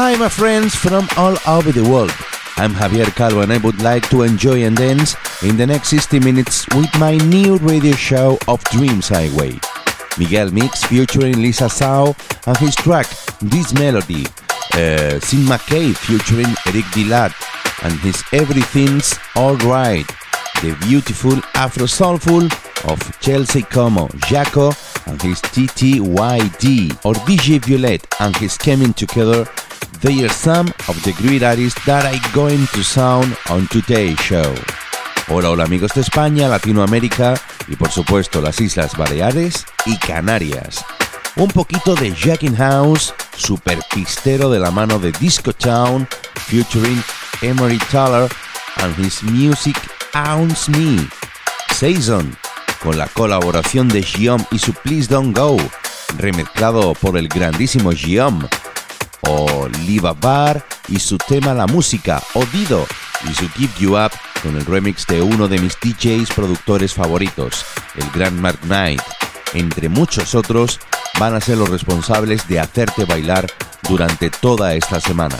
Hi, 0.00 0.14
my 0.14 0.28
friends 0.28 0.76
from 0.76 1.08
all 1.16 1.36
over 1.48 1.72
the 1.72 1.82
world. 1.82 2.12
I'm 2.56 2.72
Javier 2.72 3.12
Calvo 3.16 3.40
and 3.40 3.52
I 3.52 3.58
would 3.58 3.82
like 3.82 4.08
to 4.10 4.22
enjoy 4.22 4.62
and 4.62 4.76
dance 4.76 5.16
in 5.42 5.56
the 5.56 5.66
next 5.66 5.88
60 5.88 6.20
minutes 6.20 6.68
with 6.68 6.88
my 7.00 7.16
new 7.16 7.56
radio 7.56 7.96
show 7.96 8.38
of 8.46 8.62
Dreams 8.70 9.08
Highway. 9.08 9.58
Miguel 10.16 10.52
Mix 10.52 10.84
featuring 10.84 11.42
Lisa 11.42 11.68
Sao 11.68 12.14
and 12.46 12.56
his 12.58 12.76
track 12.76 13.08
This 13.40 13.74
Melody. 13.74 14.24
Uh, 14.72 15.18
Sin 15.18 15.42
McKay 15.50 15.96
featuring 15.96 16.54
Eric 16.68 16.84
Dillard 16.92 17.34
and 17.82 17.92
his 17.98 18.22
Everything's 18.32 19.18
Alright. 19.34 20.06
The 20.62 20.76
beautiful 20.86 21.40
Afro 21.54 21.86
Soulful 21.86 22.44
of 22.84 23.20
Chelsea 23.20 23.62
Como, 23.62 24.06
Jaco 24.30 24.70
and 25.08 25.20
his 25.20 25.40
TTYD, 25.42 27.04
or 27.04 27.14
DJ 27.26 27.58
Violet 27.58 28.06
and 28.20 28.36
his 28.36 28.56
Coming 28.56 28.92
Together. 28.92 29.44
They 30.00 30.24
are 30.24 30.28
some 30.28 30.68
of 30.86 31.02
the 31.02 31.12
great 31.12 31.42
artists 31.42 31.84
that 31.84 32.06
are 32.06 32.32
going 32.32 32.68
to 32.68 32.84
sound 32.84 33.36
on 33.50 33.66
today's 33.66 34.16
show. 34.20 34.54
Hola, 35.26 35.50
hola 35.50 35.64
amigos 35.64 35.92
de 35.92 36.02
España, 36.02 36.48
Latinoamérica 36.48 37.34
y 37.66 37.74
por 37.74 37.90
supuesto 37.90 38.40
las 38.40 38.60
Islas 38.60 38.96
Baleares 38.96 39.66
y 39.86 39.96
Canarias. 39.98 40.84
Un 41.34 41.48
poquito 41.48 41.96
de 41.96 42.14
Jackin 42.14 42.54
House, 42.54 43.12
super 43.36 43.80
pistero 43.92 44.50
de 44.50 44.60
la 44.60 44.70
mano 44.70 45.00
de 45.00 45.10
Disco 45.18 45.52
Town, 45.52 46.06
featuring 46.46 47.02
Emery 47.42 47.78
Taylor 47.90 48.28
and 48.76 48.94
his 49.04 49.20
music 49.24 49.76
Owns 50.14 50.68
Me. 50.68 51.08
Saison, 51.74 52.36
con 52.80 52.96
la 52.96 53.08
colaboración 53.08 53.88
de 53.88 54.04
Giom 54.04 54.44
y 54.52 54.60
su 54.60 54.72
Please 54.74 55.08
Don't 55.08 55.36
Go, 55.36 55.56
remezclado 56.18 56.94
por 56.94 57.18
el 57.18 57.26
grandísimo 57.26 57.90
Giom. 57.90 58.46
O 59.22 59.68
Liva 59.86 60.12
Bar 60.12 60.64
y 60.88 60.98
su 60.98 61.18
tema 61.18 61.54
La 61.54 61.66
Música, 61.66 62.22
Odido, 62.34 62.86
y 63.28 63.34
su 63.34 63.48
Give 63.50 63.72
You 63.78 63.96
Up 63.96 64.12
con 64.42 64.56
el 64.56 64.64
remix 64.64 65.06
de 65.06 65.22
uno 65.22 65.46
de 65.48 65.58
mis 65.58 65.76
DJs 65.80 66.30
productores 66.34 66.94
favoritos, 66.94 67.64
el 67.96 68.08
gran 68.10 68.40
Mark 68.40 68.60
Knight. 68.62 69.02
Entre 69.54 69.88
muchos 69.88 70.34
otros, 70.34 70.78
van 71.18 71.34
a 71.34 71.40
ser 71.40 71.58
los 71.58 71.68
responsables 71.68 72.46
de 72.48 72.60
hacerte 72.60 73.04
bailar 73.04 73.46
durante 73.88 74.30
toda 74.30 74.74
esta 74.74 75.00
semana. 75.00 75.36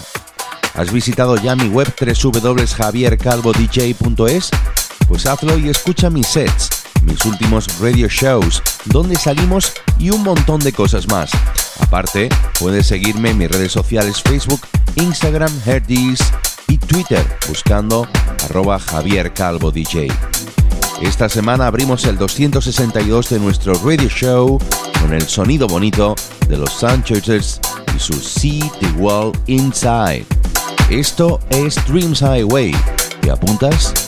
¿Has 0.75 0.93
visitado 0.93 1.37
ya 1.37 1.55
mi 1.57 1.69
web 1.69 1.91
www.javiercalvodj.es? 1.99 4.51
Pues 5.07 5.27
hazlo 5.27 5.59
y 5.59 5.69
escucha 5.69 6.11
mis 6.11 6.27
sets, 6.27 6.71
mis 7.03 7.25
últimos 7.25 7.79
radio 7.81 8.09
shows, 8.09 8.63
donde 8.85 9.17
salimos 9.17 9.73
y 9.99 10.11
un 10.11 10.23
montón 10.23 10.61
de 10.61 10.73
cosas 10.73 11.09
más. 11.09 11.31
Aparte, 11.89 12.29
puedes 12.61 12.87
seguirme 12.87 13.31
en 13.31 13.39
mis 13.39 13.51
redes 13.51 13.73
sociales 13.73 14.21
Facebook, 14.21 14.61
Instagram, 14.97 15.51
Herdis 15.65 16.21
y 16.69 16.77
Twitter 16.77 17.25
buscando 17.49 18.07
arroba 18.45 18.79
Javier 18.79 19.33
Calvo 19.33 19.71
DJ. 19.71 20.09
Esta 21.01 21.31
semana 21.31 21.67
abrimos 21.67 22.05
el 22.05 22.19
262 22.19 23.31
de 23.31 23.39
nuestro 23.39 23.73
radio 23.73 24.09
show 24.11 24.59
con 25.01 25.15
el 25.15 25.23
sonido 25.23 25.67
bonito 25.67 26.15
de 26.47 26.59
los 26.59 26.73
Sunchurches 26.73 27.59
y 27.97 27.99
su 27.99 28.13
See 28.13 28.71
the 28.81 28.91
World 28.99 29.41
Inside. 29.47 30.27
Esto 30.91 31.41
es 31.49 31.77
Dreams 31.87 32.21
Highway. 32.21 32.75
¿Te 33.23 33.31
apuntas? 33.31 34.08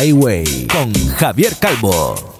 Highway 0.00 0.66
con 0.66 0.94
Javier 1.18 1.54
Calvo. 1.58 2.39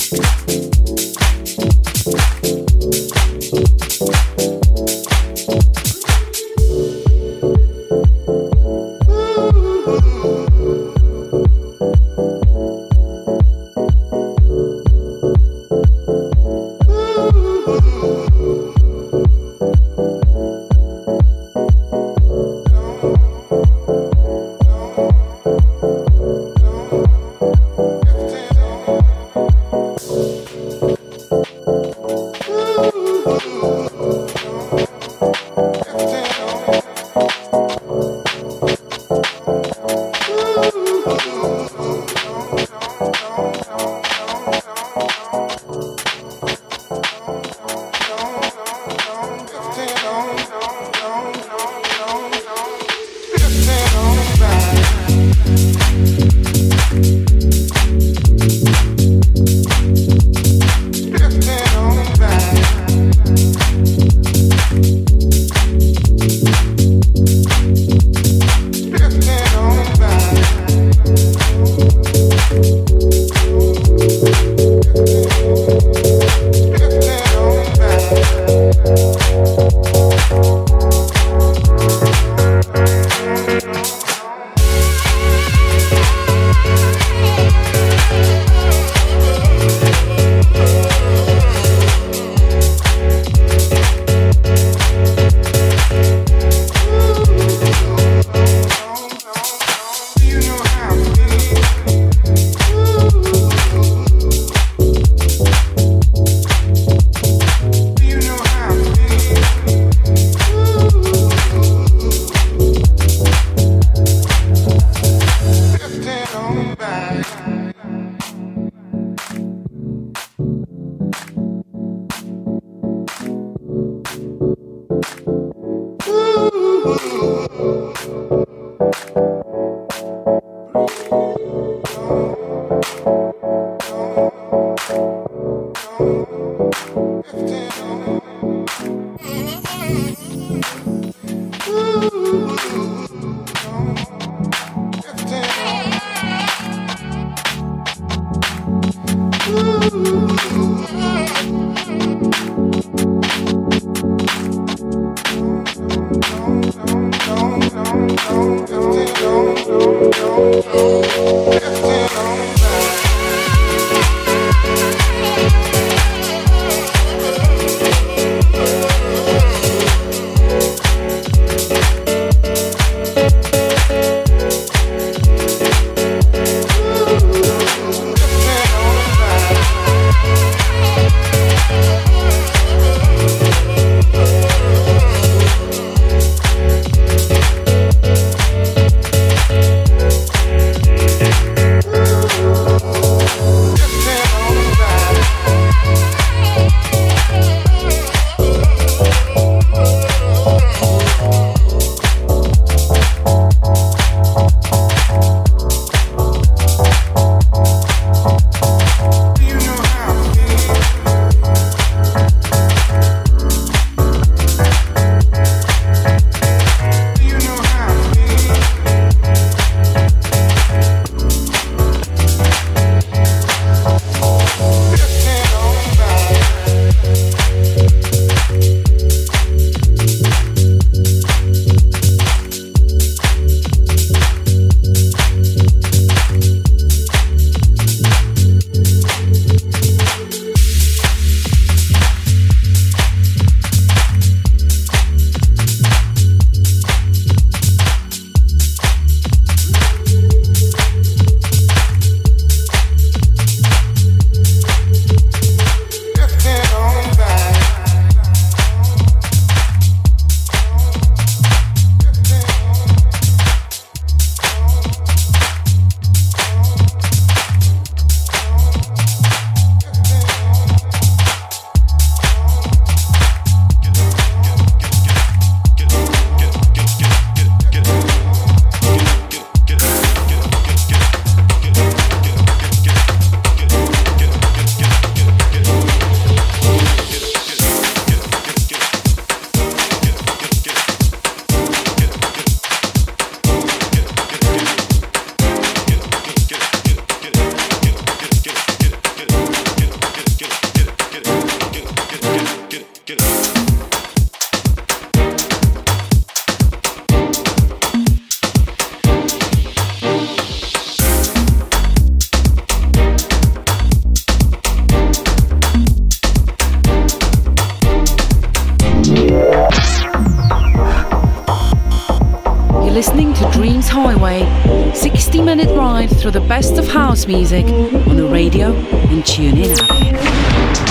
The 326.41 326.47
best 326.47 326.77
of 326.77 326.87
house 326.87 327.27
music 327.27 327.65
on 327.65 328.15
the 328.15 328.25
radio 328.25 328.73
and 329.09 329.25
tune 329.25 329.57
in 329.57 329.71
app. 329.71 330.90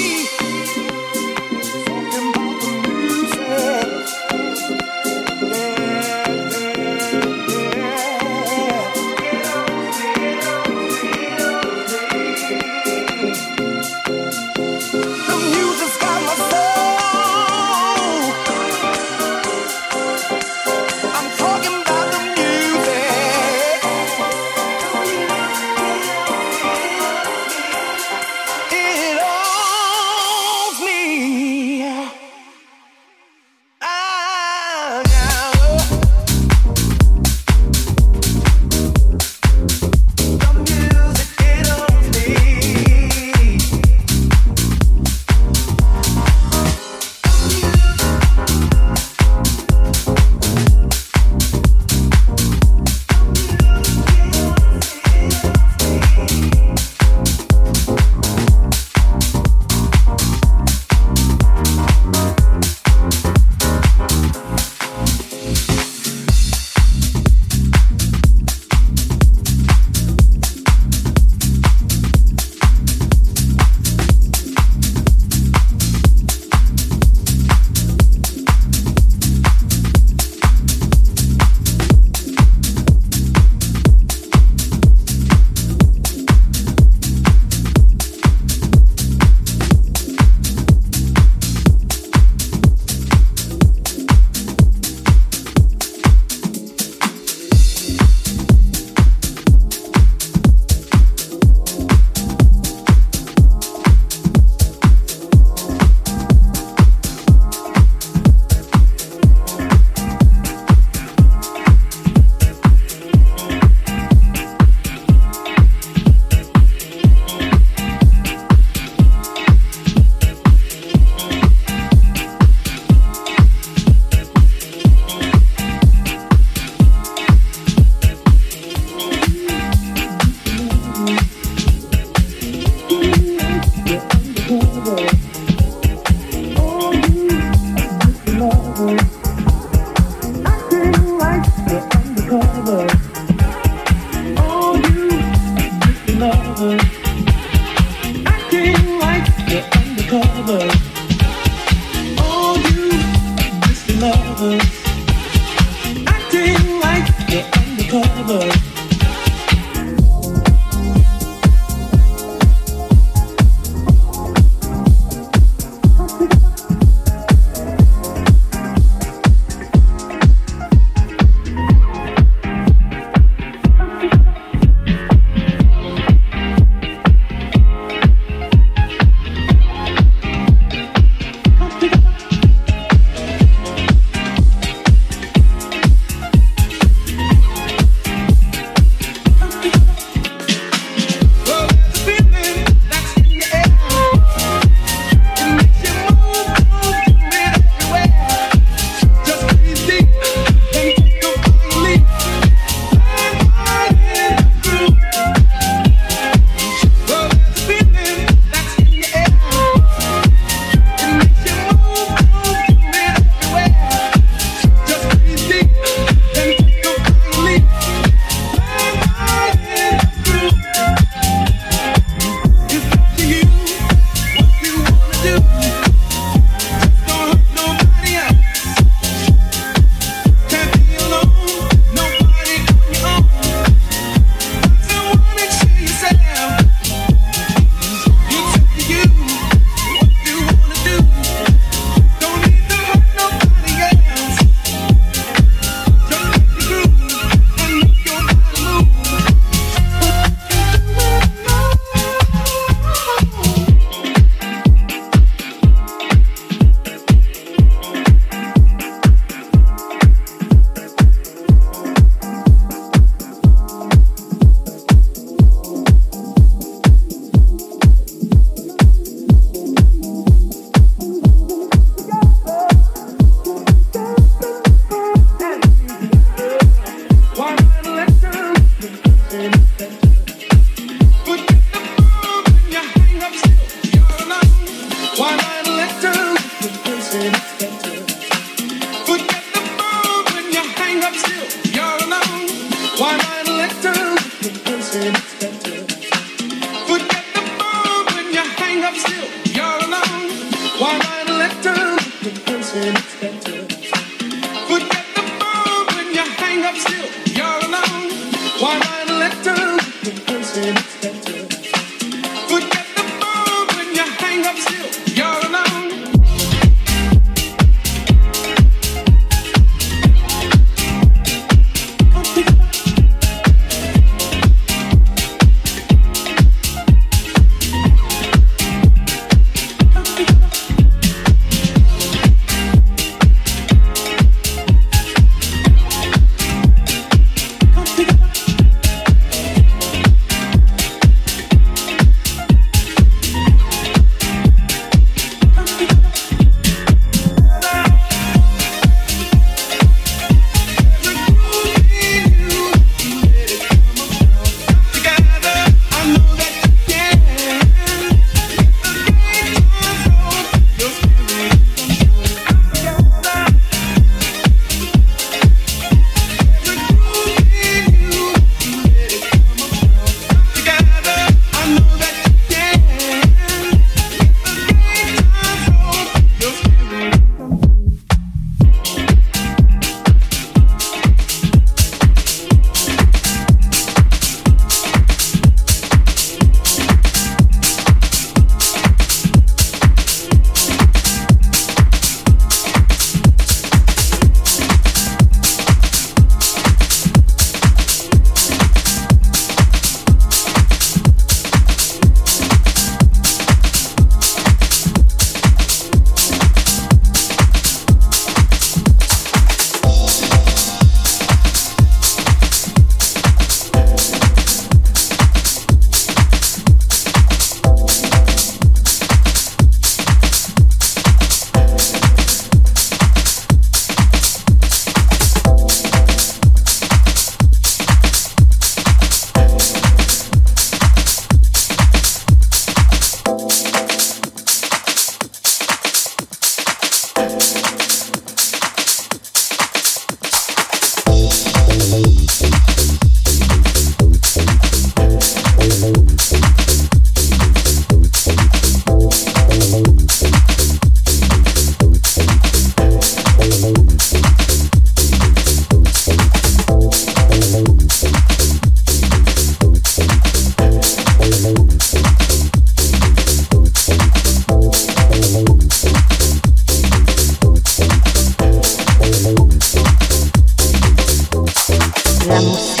la. 472.41 472.80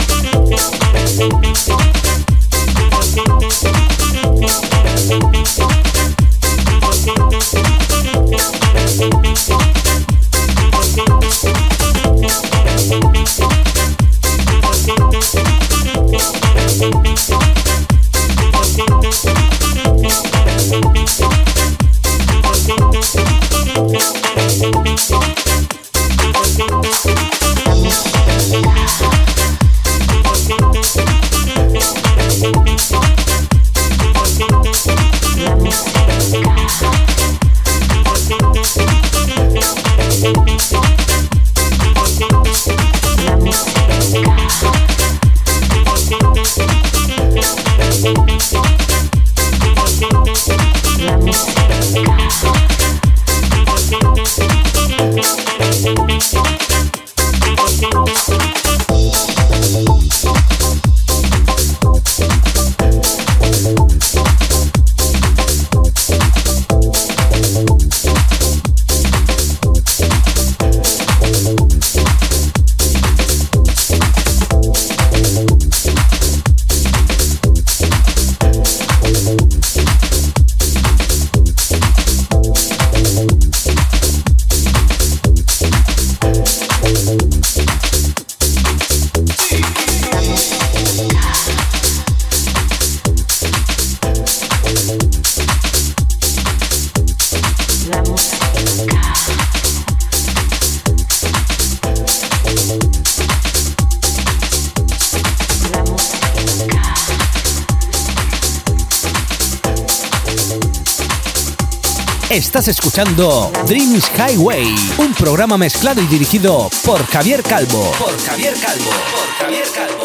Estás 112.41 112.67
escuchando 112.69 113.51
Dreams 113.67 114.11
Highway, 114.17 114.75
un 114.97 115.13
programa 115.13 115.59
mezclado 115.59 116.01
y 116.01 116.07
dirigido 116.07 116.71
por 116.83 117.05
Javier 117.05 117.43
Calvo. 117.43 117.91
Por 117.99 118.19
Javier 118.19 118.55
Calvo. 118.55 118.89
Por 118.89 119.45
Javier 119.45 119.67
Calvo. 119.71 120.01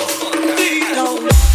That's 0.95 1.46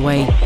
Highway 0.00 0.39